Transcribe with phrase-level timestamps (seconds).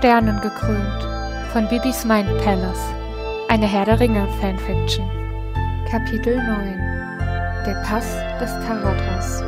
[0.00, 1.02] Sternen gekrönt
[1.52, 2.94] von Bibis Mind Palace.
[3.48, 5.06] Eine Herr der Ringe Fanfiction.
[5.90, 8.06] Kapitel 9 Der Pass
[8.40, 9.42] des Karatas.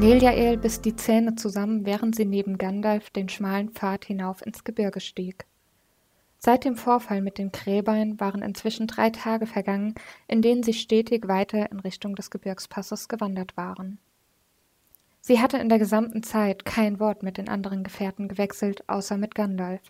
[0.00, 4.98] Leliael biss die Zähne zusammen, während sie neben Gandalf den schmalen Pfad hinauf ins Gebirge
[4.98, 5.46] stieg.
[6.38, 9.94] Seit dem Vorfall mit den Kräbern waren inzwischen drei Tage vergangen,
[10.26, 14.00] in denen sie stetig weiter in Richtung des Gebirgspasses gewandert waren.
[15.26, 19.34] Sie hatte in der gesamten Zeit kein Wort mit den anderen Gefährten gewechselt, außer mit
[19.34, 19.80] Gandalf.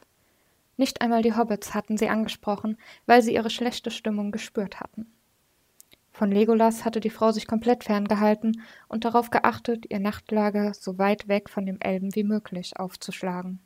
[0.78, 5.12] Nicht einmal die Hobbits hatten sie angesprochen, weil sie ihre schlechte Stimmung gespürt hatten.
[6.10, 11.28] Von Legolas hatte die Frau sich komplett ferngehalten und darauf geachtet, ihr Nachtlager so weit
[11.28, 13.60] weg von dem Elben wie möglich aufzuschlagen.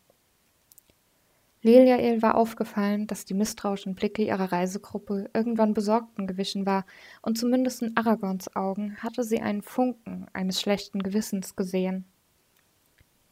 [1.62, 6.86] Leliael war aufgefallen, dass die misstrauischen Blicke ihrer Reisegruppe irgendwann Besorgten gewichen war,
[7.20, 12.06] und zumindest in Aragorns Augen hatte sie einen Funken eines schlechten Gewissens gesehen.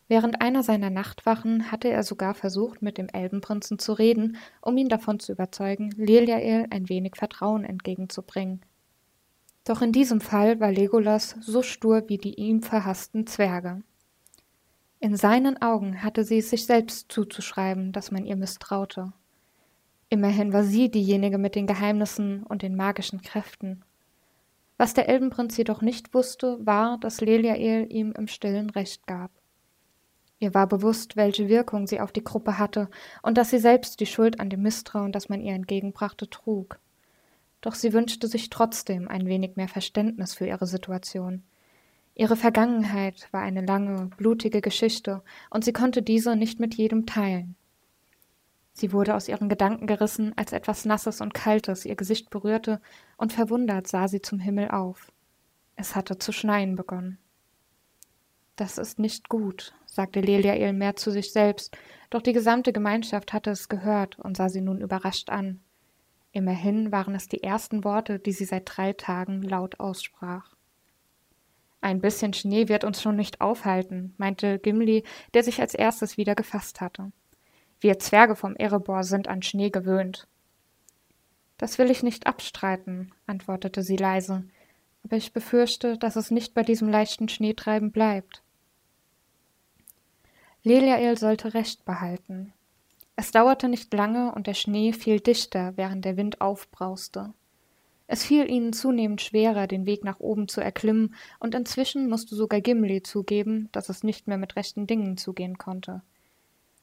[0.08, 4.88] Während einer seiner Nachtwachen hatte er sogar versucht, mit dem Elbenprinzen zu reden, um ihn
[4.88, 8.62] davon zu überzeugen, Leliael ein wenig Vertrauen entgegenzubringen.
[9.64, 13.82] Doch in diesem Fall war Legolas so stur wie die ihm verhassten Zwerge.
[15.00, 19.12] In seinen Augen hatte sie es sich selbst zuzuschreiben, dass man ihr misstraute.
[20.08, 23.84] Immerhin war sie diejenige mit den Geheimnissen und den magischen Kräften.
[24.76, 29.30] Was der Elbenprinz jedoch nicht wusste, war, dass Leliael ihm im stillen Recht gab.
[30.40, 32.88] Ihr war bewusst, welche Wirkung sie auf die Gruppe hatte
[33.22, 36.78] und dass sie selbst die Schuld an dem Misstrauen, das man ihr entgegenbrachte, trug.
[37.60, 41.42] Doch sie wünschte sich trotzdem ein wenig mehr Verständnis für ihre Situation.
[42.18, 47.54] Ihre Vergangenheit war eine lange, blutige Geschichte, und sie konnte diese nicht mit jedem teilen.
[48.72, 52.80] Sie wurde aus ihren Gedanken gerissen, als etwas Nasses und Kaltes ihr Gesicht berührte,
[53.18, 55.12] und verwundert sah sie zum Himmel auf.
[55.76, 57.18] Es hatte zu schneien begonnen.
[58.56, 61.78] Das ist nicht gut, sagte Leliael mehr zu sich selbst,
[62.10, 65.60] doch die gesamte Gemeinschaft hatte es gehört und sah sie nun überrascht an.
[66.32, 70.57] Immerhin waren es die ersten Worte, die sie seit drei Tagen laut aussprach.
[71.80, 76.34] Ein bisschen Schnee wird uns schon nicht aufhalten, meinte Gimli, der sich als erstes wieder
[76.34, 77.12] gefasst hatte.
[77.80, 80.26] Wir Zwerge vom Erebor sind an Schnee gewöhnt.
[81.56, 84.44] Das will ich nicht abstreiten, antwortete sie leise,
[85.04, 88.42] aber ich befürchte, dass es nicht bei diesem leichten Schneetreiben bleibt.
[90.64, 92.52] Leliael sollte Recht behalten.
[93.14, 97.32] Es dauerte nicht lange und der Schnee fiel dichter, während der Wind aufbrauste.
[98.10, 102.62] Es fiel ihnen zunehmend schwerer, den Weg nach oben zu erklimmen, und inzwischen musste sogar
[102.62, 106.02] Gimli zugeben, dass es nicht mehr mit rechten Dingen zugehen konnte.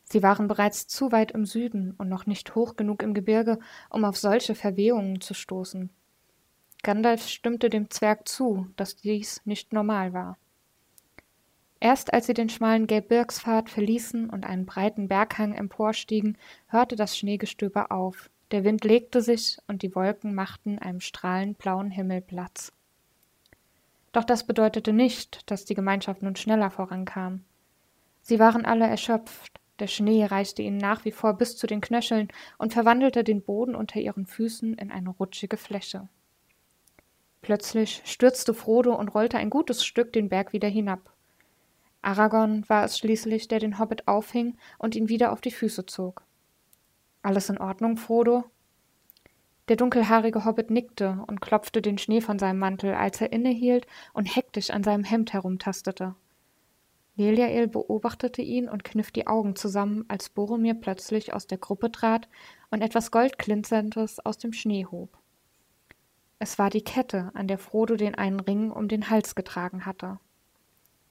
[0.03, 3.57] Sie waren bereits zu weit im Süden und noch nicht hoch genug im Gebirge,
[3.89, 5.89] um auf solche Verwehungen zu stoßen.
[6.83, 10.37] Gandalf stimmte dem Zwerg zu, dass dies nicht normal war.
[11.79, 16.37] Erst als sie den schmalen Gebirgspfad verließen und einen breiten Berghang emporstiegen,
[16.67, 18.29] hörte das Schneegestöber auf.
[18.51, 22.71] Der Wind legte sich und die Wolken machten einem strahlend blauen Himmel Platz.
[24.11, 27.43] Doch das bedeutete nicht, dass die Gemeinschaft nun schneller vorankam.
[28.21, 32.29] Sie waren alle erschöpft, der Schnee reichte ihnen nach wie vor bis zu den Knöcheln
[32.57, 36.07] und verwandelte den Boden unter ihren Füßen in eine rutschige Fläche.
[37.41, 41.11] Plötzlich stürzte Frodo und rollte ein gutes Stück den Berg wieder hinab.
[42.01, 46.23] Aragorn war es schließlich, der den Hobbit aufhing und ihn wieder auf die Füße zog.
[47.25, 48.43] Alles in Ordnung, Frodo?
[49.67, 54.27] Der dunkelhaarige Hobbit nickte und klopfte den Schnee von seinem Mantel, als er innehielt und
[54.27, 56.13] hektisch an seinem Hemd herumtastete.
[57.15, 62.29] Leliael beobachtete ihn und kniff die Augen zusammen, als Boromir plötzlich aus der Gruppe trat
[62.69, 65.17] und etwas Goldglinzerndes aus dem Schnee hob.
[66.37, 70.19] Es war die Kette, an der Frodo den einen Ring um den Hals getragen hatte.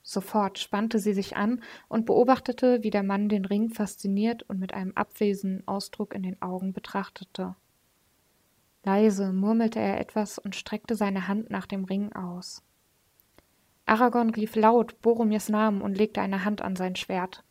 [0.06, 4.74] Sofort spannte sie sich an und beobachtete, wie der Mann den Ring fasziniert und mit
[4.74, 7.56] einem abwesenden Ausdruck in den Augen betrachtete.
[8.84, 12.62] Leise murmelte er etwas und streckte seine Hand nach dem Ring aus.
[13.86, 17.42] Aragorn rief laut Boromirs Namen und legte eine Hand an sein Schwert.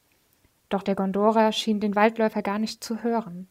[0.69, 3.47] Doch der Gondorer schien den Waldläufer gar nicht zu hören.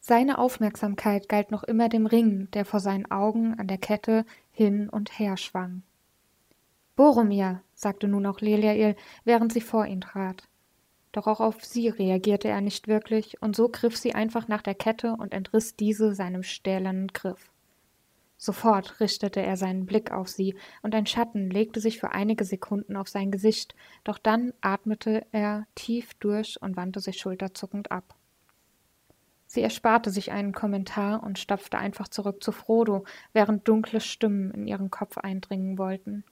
[0.00, 4.88] Seine Aufmerksamkeit galt noch immer dem Ring, der vor seinen Augen an der Kette hin
[4.88, 5.82] und her schwang.
[6.96, 10.48] Boromir, sagte nun auch Leliael, während sie vor ihn trat.
[11.12, 14.74] Doch auch auf sie reagierte er nicht wirklich, und so griff sie einfach nach der
[14.74, 17.50] Kette und entriss diese seinem stählernen Griff.
[18.38, 22.96] Sofort richtete er seinen Blick auf sie, und ein Schatten legte sich für einige Sekunden
[22.96, 23.74] auf sein Gesicht,
[24.04, 28.16] doch dann atmete er tief durch und wandte sich schulterzuckend ab.
[29.46, 34.66] Sie ersparte sich einen Kommentar und stapfte einfach zurück zu Frodo, während dunkle Stimmen in
[34.66, 36.24] ihren Kopf eindringen wollten.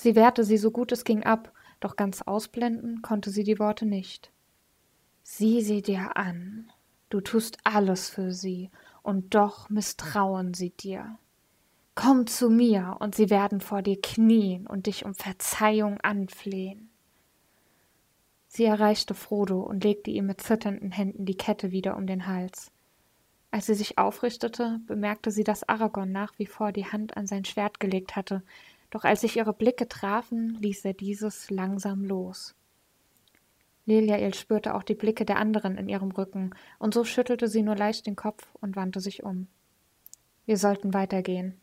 [0.00, 3.84] Sie wehrte sie so gut es ging ab, doch ganz ausblenden konnte sie die Worte
[3.84, 4.30] nicht.
[5.24, 6.70] Sieh sie dir an.
[7.10, 8.70] Du tust alles für sie,
[9.02, 11.18] und doch misstrauen sie dir.
[11.96, 16.90] Komm zu mir, und sie werden vor dir knien und dich um Verzeihung anflehen.
[18.46, 22.70] Sie erreichte Frodo und legte ihm mit zitternden Händen die Kette wieder um den Hals.
[23.50, 27.44] Als sie sich aufrichtete, bemerkte sie, dass Aragorn nach wie vor die Hand an sein
[27.44, 28.44] Schwert gelegt hatte,
[28.90, 32.54] doch als sich ihre Blicke trafen, ließ er dieses langsam los.
[33.86, 37.76] Liliael spürte auch die Blicke der anderen in ihrem Rücken, und so schüttelte sie nur
[37.76, 39.48] leicht den Kopf und wandte sich um.
[40.44, 41.60] Wir sollten weitergehen.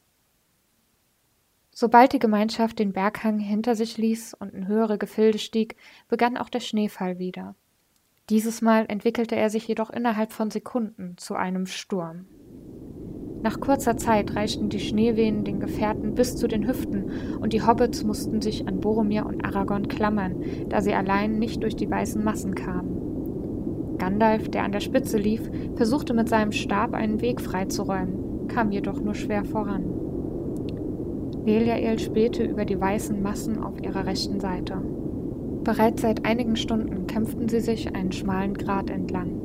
[1.72, 5.76] Sobald die Gemeinschaft den Berghang hinter sich ließ und in höhere Gefilde stieg,
[6.08, 7.54] begann auch der Schneefall wieder.
[8.30, 12.26] Dieses Mal entwickelte er sich jedoch innerhalb von Sekunden zu einem Sturm.
[13.46, 18.04] Nach kurzer Zeit reichten die Schneewehen den Gefährten bis zu den Hüften, und die Hobbits
[18.04, 20.38] mussten sich an Boromir und Aragorn klammern,
[20.68, 24.00] da sie allein nicht durch die weißen Massen kamen.
[24.00, 29.00] Gandalf, der an der Spitze lief, versuchte mit seinem Stab einen Weg freizuräumen, kam jedoch
[29.00, 29.84] nur schwer voran.
[31.46, 34.82] Belial spähte über die weißen Massen auf ihrer rechten Seite.
[35.64, 39.40] Bereits seit einigen Stunden kämpften sie sich einen schmalen Grat entlang.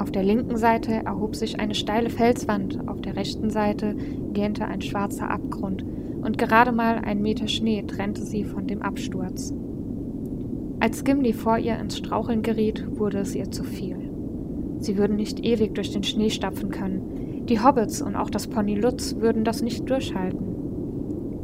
[0.00, 3.94] Auf der linken Seite erhob sich eine steile Felswand, auf der rechten Seite
[4.32, 5.84] gähnte ein schwarzer Abgrund,
[6.22, 9.52] und gerade mal ein Meter Schnee trennte sie von dem Absturz.
[10.80, 14.10] Als Gimli vor ihr ins Straucheln geriet, wurde es ihr zu viel.
[14.78, 17.44] Sie würden nicht ewig durch den Schnee stapfen können.
[17.44, 20.49] Die Hobbits und auch das Pony Lutz würden das nicht durchhalten.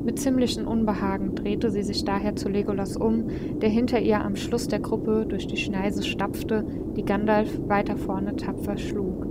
[0.07, 3.25] Mit ziemlichem Unbehagen drehte sie sich daher zu Legolas um,
[3.61, 6.65] der hinter ihr am Schluss der Gruppe durch die Schneise stapfte,
[6.97, 9.27] die Gandalf weiter vorne tapfer schlug.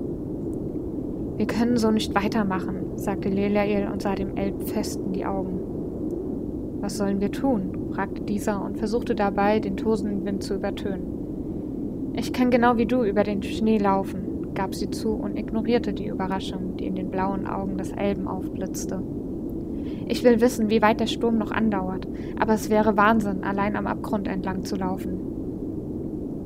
[1.38, 5.62] Wir können so nicht weitermachen, sagte Leliael und sah dem Elb fest in die Augen.
[6.81, 7.92] Was sollen wir tun?
[7.94, 12.12] fragte dieser und versuchte dabei, den tosenden Wind zu übertönen.
[12.18, 16.07] Ich kann genau wie du über den Schnee laufen, gab sie zu und ignorierte die
[16.07, 19.01] Überraschung, die in den blauen Augen des Elben aufblitzte.
[20.07, 22.07] Ich will wissen, wie weit der Sturm noch andauert,
[22.39, 25.19] aber es wäre Wahnsinn, allein am Abgrund entlang zu laufen.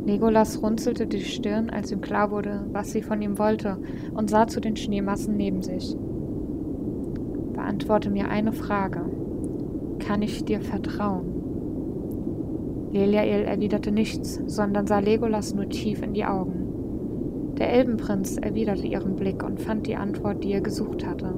[0.06, 3.78] Legolas runzelte die Stirn, als ihm klar wurde, was sie von ihm wollte,
[4.14, 5.96] und sah zu den Schneemassen neben sich.
[7.54, 9.02] Beantworte mir eine Frage.
[10.00, 11.40] Kann ich dir vertrauen?
[12.92, 17.54] Leliael erwiderte nichts, sondern sah Legolas nur tief in die Augen.
[17.60, 21.34] Der Elbenprinz erwiderte ihren Blick und fand die Antwort, die er gesucht hatte.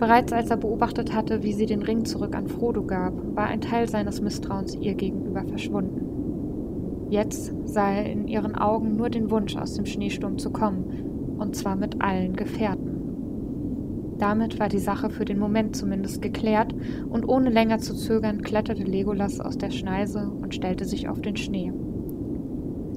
[0.00, 3.60] Bereits als er beobachtet hatte, wie sie den Ring zurück an Frodo gab, war ein
[3.60, 7.06] Teil seines Misstrauens ihr gegenüber verschwunden.
[7.10, 11.54] Jetzt sah er in ihren Augen nur den Wunsch, aus dem Schneesturm zu kommen, und
[11.54, 14.16] zwar mit allen Gefährten.
[14.16, 16.74] Damit war die Sache für den Moment zumindest geklärt,
[17.10, 21.36] und ohne länger zu zögern kletterte Legolas aus der Schneise und stellte sich auf den
[21.36, 21.74] Schnee.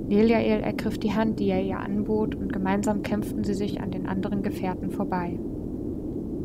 [0.08, 4.08] Leliael ergriff die Hand, die er ihr anbot, und gemeinsam kämpften sie sich an den
[4.08, 5.38] anderen Gefährten vorbei.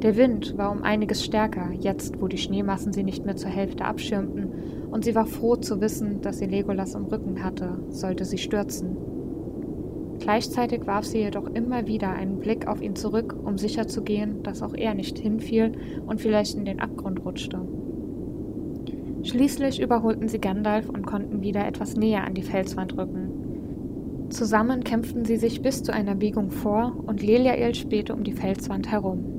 [0.03, 3.85] Der Wind war um einiges stärker, jetzt wo die Schneemassen sie nicht mehr zur Hälfte
[3.85, 4.53] abschirmten,
[4.93, 8.97] und sie war froh zu wissen, dass sie Legolas im Rücken hatte, sollte sie stürzen.
[10.21, 14.75] Gleichzeitig warf sie jedoch immer wieder einen Blick auf ihn zurück, um sicherzugehen, dass auch
[14.75, 15.73] er nicht hinfiel
[16.07, 17.61] und vielleicht in den Abgrund rutschte.
[19.25, 24.29] Schließlich überholten sie Gandalf und konnten wieder etwas näher an die Felswand rücken.
[24.31, 28.91] Zusammen kämpften sie sich bis zu einer Biegung vor und Leliael spähte um die Felswand
[28.91, 29.38] herum.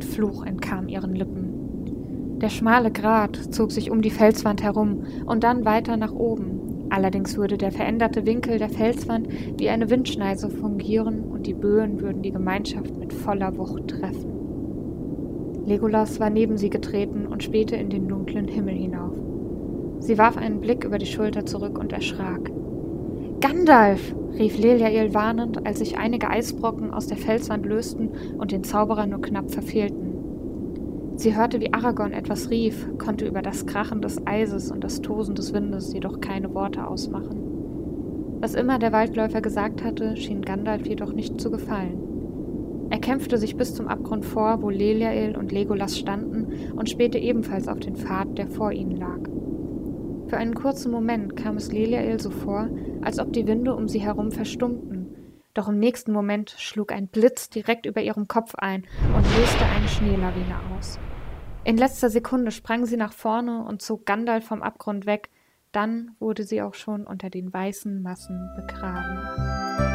[0.00, 2.38] Ein Fluch entkam ihren Lippen.
[2.40, 6.86] Der schmale Grat zog sich um die Felswand herum und dann weiter nach oben.
[6.88, 9.28] Allerdings würde der veränderte Winkel der Felswand
[9.58, 15.66] wie eine Windschneise fungieren und die Böen würden die Gemeinschaft mit voller Wucht treffen.
[15.66, 19.12] Legolas war neben sie getreten und spähte in den dunklen Himmel hinauf.
[19.98, 22.50] Sie warf einen Blick über die Schulter zurück und erschrak.
[23.40, 24.14] Gandalf!
[24.38, 29.22] rief Leliael warnend, als sich einige Eisbrocken aus der Felswand lösten und den Zauberer nur
[29.22, 31.14] knapp verfehlten.
[31.16, 35.34] Sie hörte, wie Aragorn etwas rief, konnte über das Krachen des Eises und das Tosen
[35.34, 38.38] des Windes jedoch keine Worte ausmachen.
[38.40, 42.88] Was immer der Waldläufer gesagt hatte, schien Gandalf jedoch nicht zu gefallen.
[42.90, 47.68] Er kämpfte sich bis zum Abgrund vor, wo Leliael und Legolas standen, und spähte ebenfalls
[47.68, 49.20] auf den Pfad, der vor ihnen lag.
[50.30, 52.70] Für einen kurzen Moment kam es Leliael so vor,
[53.02, 55.08] als ob die Winde um sie herum verstummten.
[55.54, 59.88] Doch im nächsten Moment schlug ein Blitz direkt über ihrem Kopf ein und löste eine
[59.88, 61.00] Schneelawine aus.
[61.64, 65.30] In letzter Sekunde sprang sie nach vorne und zog Gandalf vom Abgrund weg,
[65.72, 69.89] dann wurde sie auch schon unter den weißen Massen begraben.